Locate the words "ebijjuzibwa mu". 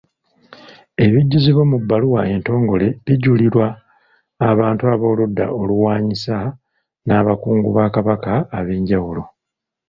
1.05-1.77